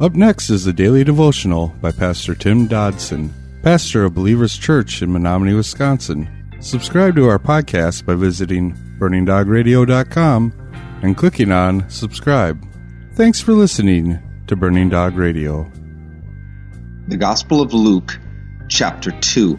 Up 0.00 0.14
next 0.14 0.48
is 0.48 0.64
the 0.64 0.72
daily 0.72 1.02
devotional 1.02 1.74
by 1.80 1.90
Pastor 1.90 2.32
Tim 2.32 2.68
Dodson, 2.68 3.34
pastor 3.64 4.04
of 4.04 4.14
Believers 4.14 4.56
Church 4.56 5.02
in 5.02 5.12
Menominee, 5.12 5.54
Wisconsin. 5.54 6.28
Subscribe 6.60 7.16
to 7.16 7.26
our 7.26 7.40
podcast 7.40 8.06
by 8.06 8.14
visiting 8.14 8.74
burningdogradio.com 9.00 10.52
and 11.02 11.16
clicking 11.16 11.50
on 11.50 11.90
subscribe. 11.90 12.64
Thanks 13.14 13.40
for 13.40 13.54
listening 13.54 14.20
to 14.46 14.54
Burning 14.54 14.88
Dog 14.88 15.16
Radio. 15.16 15.68
The 17.08 17.16
Gospel 17.16 17.60
of 17.60 17.74
Luke, 17.74 18.20
chapter 18.68 19.10
2. 19.10 19.58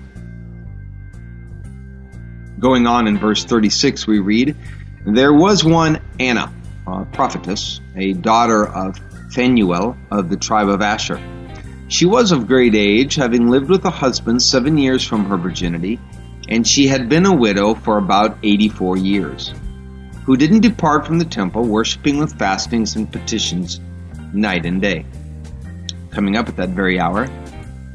Going 2.60 2.88
on 2.88 3.08
in 3.08 3.18
verse 3.18 3.44
36, 3.44 4.08
we 4.08 4.20
read, 4.20 4.56
There 5.06 5.34
was 5.34 5.66
one 5.66 6.00
Anna, 6.18 6.50
a 6.88 7.04
prophetess, 7.04 7.82
a 7.98 8.14
daughter 8.14 8.66
of 8.66 9.02
Phanuel 9.32 9.98
of 10.12 10.30
the 10.30 10.38
tribe 10.38 10.70
of 10.70 10.82
Asher. 10.82 11.20
She 11.88 12.06
was 12.06 12.32
of 12.32 12.48
great 12.48 12.76
age, 12.76 13.16
having 13.16 13.50
lived 13.50 13.70
with 13.70 13.86
a 13.86 13.90
husband 13.90 14.42
seven 14.42 14.78
years 14.78 15.04
from 15.04 15.26
her 15.26 15.38
virginity, 15.38 16.00
and 16.48 16.68
she 16.68 16.88
had 16.88 17.10
been 17.10 17.26
a 17.26 17.36
widow 17.36 17.74
for 17.74 17.98
about 17.98 18.38
84 18.44 18.98
years, 18.98 19.54
who 20.26 20.38
didn't 20.38 20.62
depart 20.62 21.06
from 21.06 21.18
the 21.18 21.26
temple, 21.26 21.64
worshiping 21.64 22.18
with 22.18 22.38
fastings 22.38 22.96
and 22.96 23.12
petitions 23.12 23.80
night 24.34 24.66
and 24.66 24.82
day. 24.82 25.06
Coming 26.12 26.38
up 26.38 26.48
at 26.48 26.58
that 26.58 26.70
very 26.70 27.00
hour, 27.00 27.30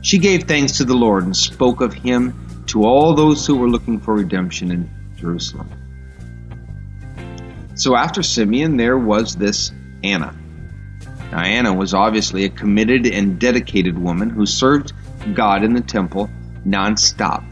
she 0.02 0.18
gave 0.18 0.44
thanks 0.44 0.78
to 0.78 0.84
the 0.84 0.94
Lord 0.94 1.24
and 1.24 1.36
spoke 1.36 1.80
of 1.80 1.94
him 1.94 2.64
to 2.66 2.84
all 2.84 3.14
those 3.14 3.46
who 3.46 3.56
were 3.56 3.70
looking 3.70 4.00
for 4.00 4.14
redemption 4.14 4.70
in 4.70 4.90
Jerusalem. 5.16 5.70
So 7.76 7.96
after 7.96 8.22
Simeon, 8.22 8.76
there 8.76 8.98
was 8.98 9.34
this 9.34 9.72
Anna. 10.02 10.34
Anna 11.42 11.74
was 11.74 11.94
obviously 11.94 12.44
a 12.44 12.48
committed 12.48 13.06
and 13.06 13.38
dedicated 13.38 13.98
woman 13.98 14.30
who 14.30 14.46
served 14.46 14.92
God 15.34 15.64
in 15.64 15.74
the 15.74 15.80
temple 15.80 16.30
nonstop. 16.66 17.44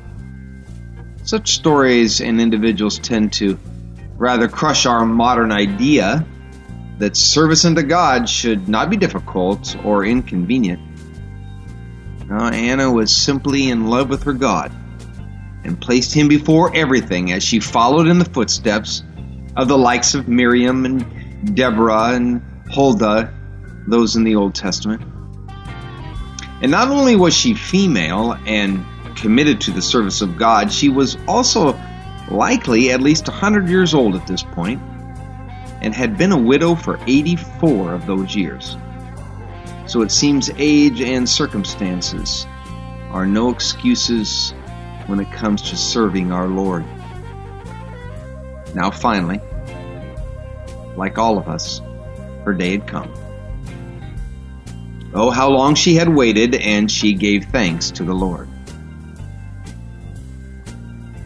Such 1.24 1.52
stories 1.52 2.20
and 2.20 2.40
individuals 2.40 2.98
tend 2.98 3.32
to 3.34 3.58
rather 4.16 4.48
crush 4.48 4.86
our 4.86 5.04
modern 5.04 5.52
idea 5.52 6.26
that 6.98 7.16
service 7.16 7.64
unto 7.64 7.82
God 7.82 8.28
should 8.28 8.68
not 8.68 8.90
be 8.90 8.96
difficult 8.96 9.76
or 9.84 10.04
inconvenient. 10.04 10.80
No, 12.28 12.36
Anna 12.36 12.92
was 12.92 13.14
simply 13.14 13.68
in 13.68 13.88
love 13.88 14.08
with 14.08 14.22
her 14.24 14.32
God 14.32 14.72
and 15.64 15.80
placed 15.80 16.14
him 16.14 16.28
before 16.28 16.74
everything 16.74 17.32
as 17.32 17.42
she 17.42 17.60
followed 17.60 18.08
in 18.08 18.18
the 18.18 18.24
footsteps 18.24 19.02
of 19.56 19.68
the 19.68 19.78
likes 19.78 20.14
of 20.14 20.28
Miriam 20.28 20.84
and 20.84 21.54
Deborah 21.54 22.14
and 22.14 22.42
Huldah, 22.70 23.32
those 23.86 24.16
in 24.16 24.24
the 24.24 24.36
Old 24.36 24.54
Testament. 24.54 25.02
And 26.62 26.70
not 26.70 26.88
only 26.88 27.16
was 27.16 27.34
she 27.34 27.54
female 27.54 28.38
and 28.46 28.84
committed 29.16 29.60
to 29.62 29.72
the 29.72 29.82
service 29.82 30.20
of 30.20 30.36
God, 30.36 30.72
she 30.72 30.88
was 30.88 31.16
also 31.26 31.78
likely 32.30 32.90
at 32.92 33.00
least 33.00 33.28
100 33.28 33.68
years 33.68 33.94
old 33.94 34.14
at 34.14 34.26
this 34.26 34.42
point 34.42 34.80
and 35.80 35.94
had 35.94 36.16
been 36.16 36.30
a 36.30 36.38
widow 36.38 36.74
for 36.76 36.98
84 37.06 37.92
of 37.92 38.06
those 38.06 38.34
years. 38.36 38.76
So 39.86 40.02
it 40.02 40.12
seems 40.12 40.48
age 40.56 41.00
and 41.00 41.28
circumstances 41.28 42.46
are 43.10 43.26
no 43.26 43.50
excuses 43.50 44.54
when 45.06 45.18
it 45.18 45.30
comes 45.32 45.60
to 45.62 45.76
serving 45.76 46.30
our 46.32 46.46
Lord. 46.46 46.84
Now, 48.74 48.90
finally, 48.90 49.40
like 50.96 51.18
all 51.18 51.36
of 51.36 51.48
us, 51.48 51.82
her 52.44 52.54
day 52.54 52.70
had 52.72 52.86
come. 52.86 53.12
Oh, 55.14 55.30
how 55.30 55.50
long 55.50 55.74
she 55.74 55.94
had 55.94 56.08
waited, 56.08 56.54
and 56.54 56.90
she 56.90 57.12
gave 57.12 57.44
thanks 57.46 57.90
to 57.92 58.04
the 58.04 58.14
Lord. 58.14 58.48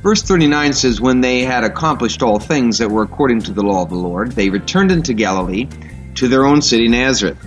Verse 0.02 0.22
39 0.22 0.72
says, 0.72 1.00
When 1.00 1.20
they 1.20 1.40
had 1.40 1.64
accomplished 1.64 2.22
all 2.22 2.38
things 2.38 2.78
that 2.78 2.90
were 2.90 3.02
according 3.02 3.42
to 3.42 3.52
the 3.52 3.62
law 3.62 3.82
of 3.82 3.90
the 3.90 3.96
Lord, 3.96 4.32
they 4.32 4.50
returned 4.50 4.90
into 4.90 5.14
Galilee 5.14 5.68
to 6.16 6.28
their 6.28 6.46
own 6.46 6.62
city 6.62 6.88
Nazareth. 6.88 7.42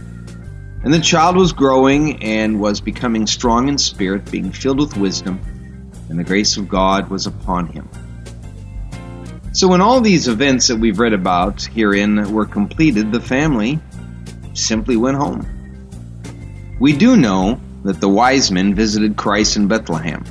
And 0.83 0.93
the 0.93 0.99
child 0.99 1.35
was 1.35 1.51
growing 1.51 2.23
and 2.23 2.59
was 2.59 2.79
becoming 2.79 3.27
strong 3.27 3.67
in 3.67 3.77
spirit, 3.77 4.29
being 4.31 4.51
filled 4.51 4.79
with 4.79 4.97
wisdom 4.97 5.39
and 6.09 6.17
the 6.17 6.23
grace 6.23 6.57
of 6.57 6.67
God 6.67 7.09
was 7.09 7.27
upon 7.27 7.67
him. 7.67 7.87
So, 9.53 9.67
when 9.67 9.81
all 9.81 10.01
these 10.01 10.27
events 10.27 10.67
that 10.67 10.77
we've 10.77 10.99
read 10.99 11.13
about 11.13 11.63
herein 11.63 12.31
were 12.33 12.45
completed, 12.45 13.11
the 13.11 13.21
family 13.21 13.79
simply 14.53 14.97
went 14.97 15.17
home. 15.17 15.58
We 16.79 16.93
do 16.93 17.17
know 17.17 17.59
that 17.83 17.99
the 17.99 18.07
wise 18.07 18.51
men 18.51 18.73
visited 18.73 19.17
Christ 19.17 19.57
in 19.57 19.67
Bethlehem, 19.67 20.23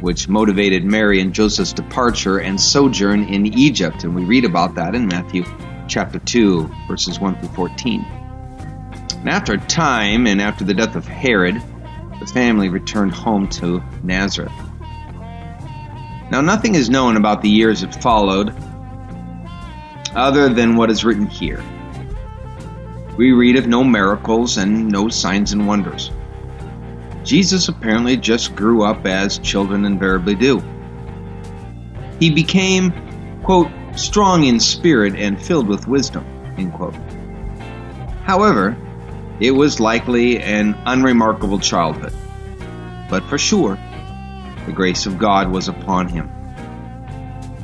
which 0.00 0.26
motivated 0.26 0.86
Mary 0.86 1.20
and 1.20 1.34
Joseph's 1.34 1.74
departure 1.74 2.38
and 2.38 2.58
sojourn 2.58 3.24
in 3.24 3.46
Egypt, 3.46 4.04
and 4.04 4.14
we 4.14 4.24
read 4.24 4.46
about 4.46 4.74
that 4.76 4.94
in 4.94 5.06
Matthew 5.06 5.44
chapter 5.86 6.18
2, 6.18 6.70
verses 6.88 7.20
1 7.20 7.38
through 7.40 7.50
14. 7.50 8.00
And 8.00 9.28
after 9.28 9.58
time, 9.58 10.26
and 10.26 10.40
after 10.40 10.64
the 10.64 10.72
death 10.72 10.96
of 10.96 11.06
Herod, 11.06 11.60
the 12.20 12.26
family 12.26 12.70
returned 12.70 13.12
home 13.12 13.46
to 13.48 13.82
Nazareth. 14.02 14.52
Now, 16.30 16.40
nothing 16.40 16.74
is 16.74 16.88
known 16.88 17.18
about 17.18 17.42
the 17.42 17.50
years 17.50 17.82
that 17.82 18.02
followed 18.02 18.54
other 20.14 20.48
than 20.48 20.76
what 20.76 20.90
is 20.90 21.04
written 21.04 21.26
here. 21.26 21.62
We 23.16 23.32
read 23.32 23.56
of 23.56 23.66
no 23.66 23.84
miracles 23.84 24.56
and 24.56 24.88
no 24.88 25.08
signs 25.08 25.52
and 25.52 25.66
wonders. 25.66 26.10
Jesus 27.22 27.68
apparently 27.68 28.16
just 28.16 28.54
grew 28.54 28.82
up 28.82 29.06
as 29.06 29.38
children 29.38 29.84
invariably 29.84 30.34
do. 30.34 30.62
He 32.20 32.30
became, 32.30 32.92
quote, 33.42 33.70
strong 33.96 34.44
in 34.44 34.58
spirit 34.58 35.14
and 35.14 35.40
filled 35.40 35.68
with 35.68 35.86
wisdom, 35.86 36.24
end 36.58 36.74
quote. 36.74 36.94
However, 38.24 38.76
it 39.40 39.52
was 39.52 39.80
likely 39.80 40.40
an 40.40 40.76
unremarkable 40.86 41.58
childhood. 41.58 42.12
But 43.08 43.24
for 43.24 43.38
sure, 43.38 43.78
the 44.66 44.72
grace 44.72 45.06
of 45.06 45.18
God 45.18 45.50
was 45.50 45.68
upon 45.68 46.08
him. 46.08 46.30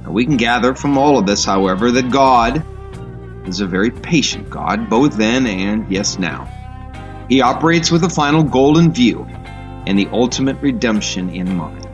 Now, 0.04 0.10
we 0.10 0.24
can 0.24 0.36
gather 0.36 0.74
from 0.74 0.96
all 0.96 1.18
of 1.18 1.26
this, 1.26 1.44
however, 1.44 1.90
that 1.90 2.10
God 2.10 2.64
is 3.46 3.60
a 3.60 3.66
very 3.66 3.90
patient 3.90 4.50
God, 4.50 4.90
both 4.90 5.16
then 5.16 5.46
and 5.46 5.90
yes 5.90 6.18
now. 6.18 6.46
He 7.28 7.40
operates 7.40 7.90
with 7.90 8.04
a 8.04 8.08
final 8.08 8.42
goal 8.42 8.78
in 8.78 8.92
view 8.92 9.24
and 9.86 9.98
the 9.98 10.08
ultimate 10.12 10.60
redemption 10.60 11.30
in 11.30 11.56
mind. 11.56 11.86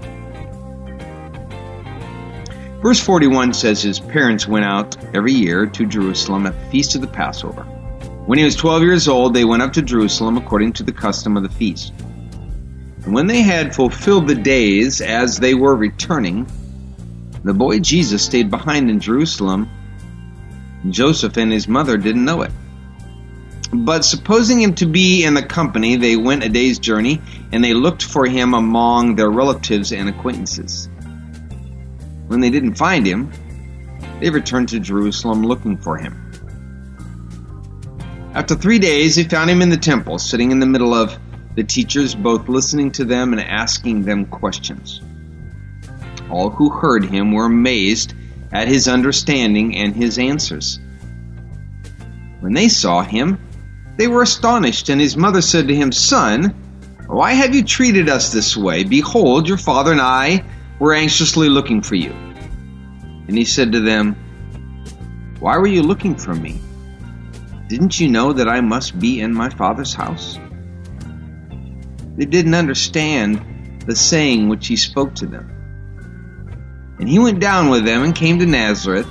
Verse 2.82 3.00
41 3.00 3.52
says 3.54 3.82
his 3.82 3.98
parents 3.98 4.46
went 4.46 4.64
out 4.64 4.96
every 5.14 5.32
year 5.32 5.66
to 5.66 5.86
Jerusalem 5.86 6.46
at 6.46 6.58
the 6.58 6.70
feast 6.70 6.94
of 6.94 7.00
the 7.00 7.06
Passover. 7.06 7.62
When 8.26 8.38
he 8.38 8.44
was 8.44 8.56
12 8.56 8.82
years 8.82 9.08
old, 9.08 9.34
they 9.34 9.44
went 9.44 9.62
up 9.62 9.72
to 9.74 9.82
Jerusalem 9.82 10.36
according 10.36 10.74
to 10.74 10.82
the 10.82 10.92
custom 10.92 11.36
of 11.36 11.42
the 11.42 11.48
feast. 11.48 11.92
And 13.04 13.14
when 13.14 13.28
they 13.28 13.42
had 13.42 13.74
fulfilled 13.74 14.26
the 14.26 14.34
days 14.34 15.00
as 15.00 15.38
they 15.38 15.54
were 15.54 15.76
returning, 15.76 16.46
the 17.44 17.54
boy 17.54 17.78
Jesus 17.78 18.24
stayed 18.24 18.50
behind 18.50 18.90
in 18.90 18.98
Jerusalem. 18.98 19.70
Joseph 20.92 21.36
and 21.36 21.52
his 21.52 21.68
mother 21.68 21.96
didn't 21.96 22.24
know 22.24 22.42
it. 22.42 22.50
But 23.72 24.04
supposing 24.04 24.60
him 24.60 24.74
to 24.76 24.86
be 24.86 25.24
in 25.24 25.34
the 25.34 25.42
company, 25.42 25.96
they 25.96 26.16
went 26.16 26.44
a 26.44 26.48
day's 26.48 26.78
journey, 26.78 27.20
and 27.52 27.62
they 27.62 27.74
looked 27.74 28.02
for 28.02 28.26
him 28.26 28.54
among 28.54 29.16
their 29.16 29.30
relatives 29.30 29.92
and 29.92 30.08
acquaintances. 30.08 30.88
When 32.28 32.40
they 32.40 32.50
didn't 32.50 32.74
find 32.74 33.06
him, 33.06 33.30
they 34.20 34.30
returned 34.30 34.68
to 34.70 34.80
Jerusalem 34.80 35.42
looking 35.42 35.76
for 35.76 35.98
him. 35.98 36.22
After 38.34 38.54
three 38.54 38.78
days, 38.78 39.16
they 39.16 39.24
found 39.24 39.50
him 39.50 39.62
in 39.62 39.70
the 39.70 39.76
temple, 39.76 40.18
sitting 40.18 40.50
in 40.50 40.60
the 40.60 40.66
middle 40.66 40.94
of 40.94 41.18
the 41.54 41.64
teachers, 41.64 42.14
both 42.14 42.48
listening 42.48 42.92
to 42.92 43.04
them 43.04 43.32
and 43.32 43.40
asking 43.40 44.02
them 44.02 44.26
questions. 44.26 45.00
All 46.30 46.50
who 46.50 46.70
heard 46.70 47.04
him 47.04 47.32
were 47.32 47.46
amazed 47.46 48.14
at 48.52 48.68
his 48.68 48.88
understanding 48.88 49.76
and 49.76 49.94
his 49.94 50.18
answers. 50.18 50.78
When 52.40 52.54
they 52.54 52.68
saw 52.68 53.02
him, 53.02 53.38
they 53.96 54.08
were 54.08 54.22
astonished, 54.22 54.88
and 54.88 55.00
his 55.00 55.16
mother 55.16 55.40
said 55.40 55.68
to 55.68 55.74
him, 55.74 55.90
Son, 55.90 56.54
why 57.06 57.32
have 57.32 57.54
you 57.54 57.64
treated 57.64 58.08
us 58.08 58.32
this 58.32 58.56
way? 58.56 58.84
Behold, 58.84 59.48
your 59.48 59.58
father 59.58 59.92
and 59.92 60.00
I 60.00 60.44
were 60.78 60.92
anxiously 60.92 61.48
looking 61.48 61.82
for 61.82 61.94
you. 61.94 62.12
And 63.28 63.36
he 63.36 63.44
said 63.44 63.72
to 63.72 63.80
them, 63.80 64.14
Why 65.40 65.56
were 65.56 65.66
you 65.66 65.82
looking 65.82 66.14
for 66.14 66.34
me? 66.34 66.60
Didn't 67.68 67.98
you 67.98 68.08
know 68.08 68.32
that 68.32 68.48
I 68.48 68.60
must 68.60 68.98
be 68.98 69.20
in 69.20 69.32
my 69.32 69.48
father's 69.48 69.94
house? 69.94 70.38
They 72.16 72.26
didn't 72.26 72.54
understand 72.54 73.82
the 73.86 73.96
saying 73.96 74.48
which 74.48 74.66
he 74.66 74.76
spoke 74.76 75.14
to 75.16 75.26
them. 75.26 75.55
And 76.98 77.08
he 77.08 77.18
went 77.18 77.40
down 77.40 77.68
with 77.68 77.84
them 77.84 78.02
and 78.02 78.14
came 78.14 78.38
to 78.38 78.46
Nazareth. 78.46 79.08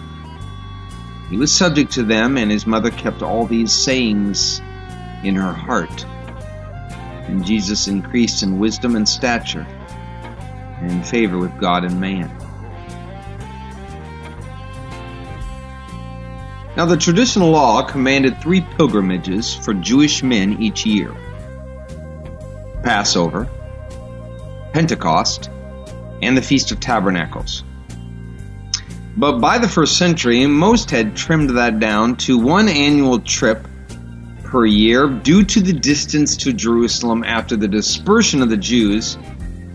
He 1.29 1.37
was 1.37 1.55
subject 1.55 1.91
to 1.93 2.03
them, 2.03 2.37
and 2.37 2.49
his 2.49 2.65
mother 2.65 2.91
kept 2.91 3.21
all 3.21 3.45
these 3.45 3.73
sayings 3.73 4.59
in 5.23 5.35
her 5.35 5.53
heart. 5.53 6.05
And 7.27 7.45
Jesus 7.45 7.87
increased 7.87 8.43
in 8.43 8.59
wisdom 8.59 8.95
and 8.95 9.07
stature 9.07 9.65
and 10.79 10.91
in 10.91 11.03
favor 11.03 11.37
with 11.37 11.57
God 11.59 11.83
and 11.83 11.99
man. 11.99 12.29
Now, 16.75 16.85
the 16.85 16.97
traditional 16.97 17.51
law 17.51 17.83
commanded 17.83 18.41
three 18.41 18.61
pilgrimages 18.61 19.55
for 19.55 19.73
Jewish 19.73 20.21
men 20.23 20.61
each 20.61 20.85
year 20.85 21.15
Passover, 22.83 23.49
Pentecost, 24.73 25.49
and 26.21 26.35
the 26.35 26.41
Feast 26.41 26.71
of 26.71 26.79
Tabernacles. 26.79 27.63
But 29.17 29.39
by 29.39 29.59
the 29.59 29.67
first 29.67 29.97
century, 29.97 30.45
most 30.45 30.91
had 30.91 31.15
trimmed 31.15 31.51
that 31.51 31.79
down 31.79 32.17
to 32.17 32.37
one 32.37 32.67
annual 32.67 33.19
trip 33.19 33.65
per 34.43 34.65
year 34.65 35.07
due 35.07 35.43
to 35.43 35.61
the 35.61 35.73
distance 35.73 36.35
to 36.37 36.51
Jerusalem 36.53 37.23
after 37.23 37.55
the 37.55 37.67
dispersion 37.67 38.41
of 38.41 38.49
the 38.49 38.57
Jews 38.57 39.17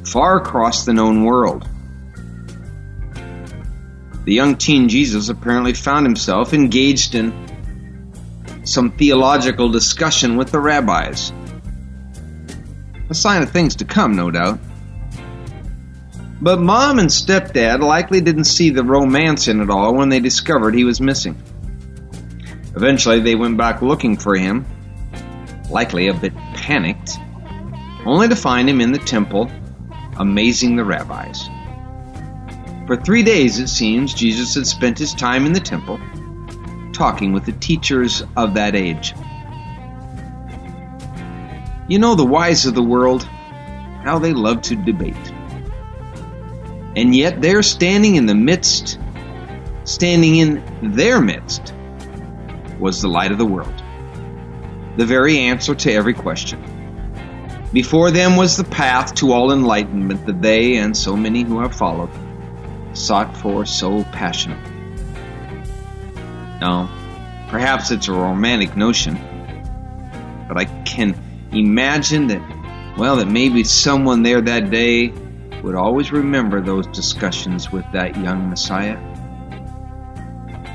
far 0.04 0.37
across 0.37 0.84
the 0.84 0.92
known 0.92 1.25
world. 1.25 1.66
The 4.25 4.34
young 4.34 4.56
teen 4.56 4.88
Jesus 4.88 5.31
apparently 5.31 5.72
found 5.72 6.04
himself 6.04 6.52
engaged 6.52 7.14
in 7.14 7.32
some 8.64 8.90
theological 8.92 9.70
discussion 9.70 10.37
with 10.37 10.52
the 10.52 10.60
rabbis. 10.60 11.32
A 13.08 13.14
sign 13.14 13.42
of 13.42 13.50
things 13.50 13.75
to 13.76 13.84
come, 13.84 14.14
no 14.14 14.31
doubt. 14.31 14.58
But 16.42 16.58
mom 16.58 16.98
and 16.98 17.10
stepdad 17.10 17.81
likely 17.81 18.22
didn't 18.22 18.44
see 18.44 18.70
the 18.70 18.82
romance 18.82 19.46
in 19.46 19.60
it 19.60 19.69
all 19.69 19.94
when 19.94 20.08
they 20.08 20.20
discovered 20.20 20.75
he 20.75 20.84
was 20.84 20.98
missing. 20.98 21.37
Eventually, 22.75 23.20
they 23.20 23.34
went 23.34 23.58
back 23.58 23.82
looking 23.82 24.16
for 24.16 24.34
him, 24.34 24.64
likely 25.69 26.08
a 26.08 26.14
bit 26.14 26.34
panicked, 26.54 27.19
only 28.06 28.26
to 28.28 28.37
find 28.37 28.70
him 28.70 28.81
in 28.81 28.90
the 28.90 28.98
temple, 28.98 29.50
amazing 30.16 30.76
the 30.76 30.84
rabbis. 30.84 31.46
For 32.87 32.96
three 32.96 33.22
days, 33.22 33.58
it 33.58 33.69
seems, 33.69 34.14
Jesus 34.14 34.54
had 34.54 34.66
spent 34.66 34.98
his 34.98 35.12
time 35.12 35.44
in 35.44 35.52
the 35.52 35.60
temple, 35.60 36.00
talking 36.94 37.34
with 37.34 37.44
the 37.44 37.52
teachers 37.52 38.22
of 38.38 38.54
that 38.54 38.75
age. 38.75 39.12
You 41.87 41.98
know, 41.98 42.14
the 42.14 42.25
wise 42.25 42.64
of 42.64 42.75
the 42.75 42.82
world, 42.82 43.25
how 44.04 44.19
they 44.19 44.32
love 44.32 44.62
to 44.62 44.76
debate 44.76 45.32
and 47.00 47.17
yet 47.17 47.41
they're 47.41 47.62
standing 47.62 48.17
in 48.17 48.26
the 48.26 48.35
midst, 48.35 48.99
standing 49.85 50.37
in 50.37 50.62
their 50.82 51.19
midst, 51.19 51.73
was 52.79 53.00
the 53.00 53.08
light 53.08 53.32
of 53.32 53.38
the 53.38 53.47
world, 53.47 53.73
the 54.99 55.06
very 55.06 55.38
answer 55.38 55.75
to 55.75 55.91
every 55.91 56.12
question. 56.12 56.62
Before 57.73 58.11
them 58.11 58.37
was 58.37 58.58
the 58.58 58.64
path 58.64 59.14
to 59.14 59.32
all 59.32 59.50
enlightenment 59.50 60.26
that 60.26 60.43
they 60.43 60.76
and 60.76 60.94
so 60.94 61.17
many 61.17 61.43
who 61.43 61.61
have 61.61 61.75
followed 61.75 62.11
sought 62.93 63.35
for 63.35 63.64
so 63.64 64.05
passionately. 64.05 64.70
Now, 66.61 66.91
perhaps 67.49 67.91
it's 67.91 68.08
a 68.08 68.12
romantic 68.12 68.76
notion, 68.76 69.14
but 70.49 70.58
I 70.58 70.67
can 70.85 71.19
imagine 71.50 72.26
that, 72.26 72.97
well, 72.99 73.17
that 73.17 73.29
maybe 73.29 73.64
someone 73.64 74.23
there 74.23 74.43
that 74.43 74.70
day 74.70 75.14
would 75.62 75.74
always 75.74 76.12
remember 76.12 76.60
those 76.60 76.86
discussions 76.88 77.70
with 77.70 77.84
that 77.92 78.16
young 78.16 78.48
Messiah. 78.48 78.96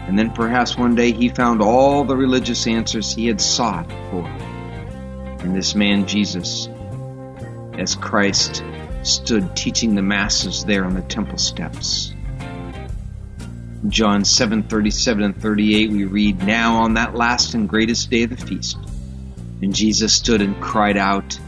And 0.08 0.18
then 0.18 0.32
perhaps 0.32 0.78
one 0.78 0.96
day 0.96 1.12
he 1.12 1.30
found 1.30 1.62
all 1.62 2.04
the 2.04 2.16
religious 2.16 2.68
answers 2.68 3.14
he 3.14 3.28
had 3.28 3.42
sought 3.42 3.90
for 4.12 4.28
in 5.44 5.54
this 5.54 5.76
man 5.76 6.06
Jesus 6.06 6.68
as 7.78 7.96
Christ 7.96 8.64
stood 9.04 9.56
teaching 9.56 9.96
the 9.96 10.02
masses 10.02 10.64
there 10.66 10.86
on 10.86 10.94
the 10.94 11.02
temple 11.02 11.38
steps. 11.38 12.14
John 13.88 14.24
7:37 14.24 15.24
and 15.24 15.40
38 15.40 15.92
we 15.92 16.06
read 16.06 16.44
now 16.44 16.78
on 16.78 16.96
that 16.96 17.16
last 17.16 17.54
and 17.54 17.70
greatest 17.70 18.10
day 18.10 18.24
of 18.24 18.32
the 18.32 18.38
feast 18.38 18.78
and 19.62 19.76
Jesus 19.76 20.14
stood 20.14 20.42
and 20.42 20.60
cried 20.60 20.98
out 20.98 21.40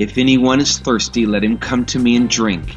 if 0.00 0.16
anyone 0.16 0.60
is 0.60 0.78
thirsty, 0.78 1.26
let 1.26 1.44
him 1.44 1.58
come 1.58 1.84
to 1.84 1.98
me 1.98 2.16
and 2.16 2.30
drink. 2.30 2.74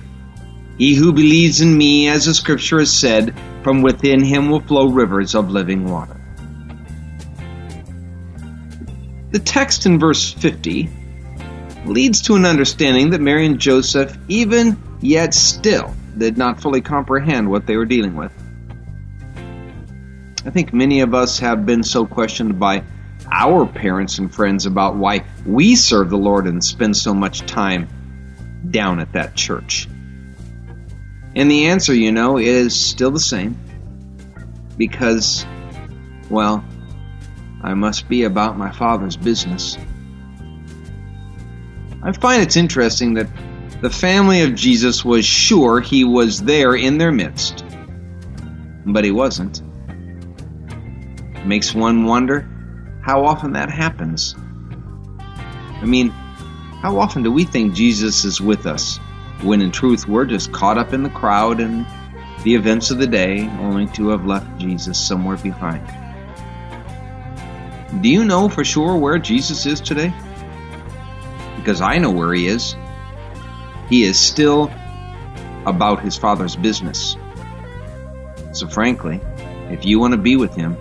He 0.78 0.94
who 0.94 1.14
believes 1.14 1.62
in 1.62 1.78
me, 1.78 2.10
as 2.10 2.26
the 2.26 2.34
scripture 2.34 2.80
has 2.80 2.92
said, 2.92 3.34
from 3.64 3.82
within 3.82 4.22
him 4.22 4.50
will 4.50 4.60
flow 4.60 4.90
rivers 4.90 5.34
of 5.34 5.50
living 5.50 5.90
water. 5.90 6.20
The 9.32 9.40
text 9.40 9.86
in 9.86 10.00
verse 10.00 10.34
50 10.34 10.90
leads 11.86 12.22
to 12.24 12.36
an 12.36 12.44
understanding 12.44 13.12
that 13.12 13.22
Mary 13.22 13.46
and 13.46 13.58
Joseph, 13.58 14.18
even 14.28 14.78
yet 15.00 15.34
still, 15.34 15.94
did 16.18 16.38
not 16.38 16.60
fully 16.60 16.82
comprehend 16.82 17.50
what 17.50 17.66
they 17.66 17.78
were 17.78 17.86
dealing 17.86 18.18
with. 18.18 18.34
I 20.46 20.50
think 20.50 20.74
many 20.74 21.00
of 21.00 21.14
us 21.14 21.40
have 21.40 21.66
been 21.66 21.84
so 21.84 22.06
questioned 22.06 22.60
by 22.60 22.84
our 23.34 23.66
parents 23.66 24.20
and 24.20 24.34
friends 24.34 24.68
about 24.68 24.96
why 24.96 25.26
we 25.44 25.76
serve 25.76 26.12
the 26.12 26.18
Lord 26.18 26.46
and 26.46 26.64
spend 26.64 26.96
so 26.96 27.16
much 27.16 27.42
time 27.42 27.90
down 28.70 29.00
at 29.00 29.14
that 29.14 29.36
church. 29.36 29.88
And 31.36 31.50
the 31.50 31.66
answer, 31.66 31.96
you 31.96 32.12
know, 32.12 32.38
is 32.38 32.80
still 32.80 33.10
the 33.10 33.20
same. 33.20 33.58
Because, 34.78 35.48
well, 36.30 36.64
I 37.64 37.74
must 37.74 38.08
be 38.08 38.24
about 38.24 38.56
my 38.56 38.72
Father's 38.72 39.18
business. 39.18 39.80
I 42.04 42.12
find 42.12 42.44
it's 42.44 42.58
interesting 42.58 43.16
that 43.16 43.28
the 43.82 43.90
family 43.90 44.42
of 44.42 44.54
Jesus 44.54 45.04
was 45.04 45.26
sure 45.26 45.80
he 45.80 46.04
was 46.04 46.44
there 46.44 46.76
in 46.76 47.00
their 47.00 47.12
midst, 47.12 47.66
but 48.86 49.04
he 49.04 49.12
wasn't. 49.12 49.64
Makes 51.46 51.74
one 51.74 52.06
wonder 52.06 52.48
how 53.04 53.26
often 53.26 53.52
that 53.52 53.70
happens. 53.70 54.34
I 55.82 55.86
mean, 55.86 56.10
how 56.10 56.98
often 56.98 57.22
do 57.22 57.32
we 57.32 57.44
think 57.44 57.74
Jesus 57.74 58.24
is 58.24 58.40
with 58.40 58.66
us 58.66 58.98
when 59.42 59.62
in 59.62 59.72
truth 59.72 60.08
we're 60.08 60.26
just 60.26 60.54
caught 60.54 60.78
up 60.78 60.94
in 60.94 61.04
the 61.04 61.10
crowd 61.10 61.60
and 61.60 61.86
the 62.44 62.56
events 62.56 62.92
of 62.92 63.00
the 63.00 63.08
day 63.08 63.42
only 63.60 63.88
to 63.88 64.10
have 64.10 64.26
left 64.26 64.58
Jesus 64.58 64.98
somewhere 65.06 65.36
behind? 65.36 65.86
Do 68.02 68.08
you 68.08 68.24
know 68.24 68.48
for 68.48 68.64
sure 68.64 68.96
where 68.96 69.20
Jesus 69.20 69.66
is 69.66 69.82
today? 69.82 70.14
Because 71.58 71.82
I 71.82 71.98
know 71.98 72.10
where 72.10 72.34
he 72.34 72.48
is. 72.48 72.76
He 73.90 74.04
is 74.04 74.18
still 74.18 74.72
about 75.66 76.02
his 76.02 76.16
Father's 76.16 76.56
business. 76.56 77.18
So, 78.54 78.68
frankly, 78.68 79.20
if 79.70 79.86
you 79.86 80.00
want 80.00 80.14
to 80.14 80.18
be 80.18 80.38
with 80.38 80.56
him, 80.56 80.78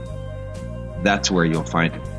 that's 1.03 1.33
where 1.33 1.45
you'll 1.45 1.65
find 1.65 1.93
him. 1.93 2.12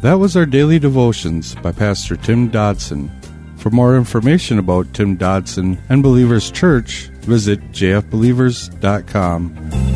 That 0.00 0.14
was 0.14 0.36
our 0.36 0.46
daily 0.46 0.78
devotions 0.78 1.56
by 1.56 1.72
Pastor 1.72 2.14
Tim 2.16 2.46
Dodson. 2.48 3.10
For 3.56 3.70
more 3.70 3.96
information 3.96 4.60
about 4.60 4.94
Tim 4.94 5.16
Dodson 5.16 5.76
and 5.88 6.04
Believers 6.04 6.52
Church, 6.52 7.08
visit 7.22 7.72
jfbelievers.com. 7.72 9.87